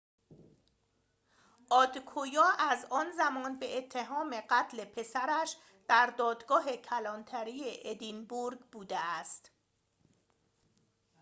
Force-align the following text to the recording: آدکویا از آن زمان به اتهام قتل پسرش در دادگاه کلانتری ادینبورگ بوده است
آدکویا 1.69 2.45
از 2.59 2.85
آن 2.89 3.11
زمان 3.11 3.59
به 3.59 3.77
اتهام 3.77 4.35
قتل 4.49 4.85
پسرش 4.85 5.55
در 5.87 6.13
دادگاه 6.17 6.71
کلانتری 6.77 7.61
ادینبورگ 7.85 8.59
بوده 8.59 8.99
است 8.99 9.51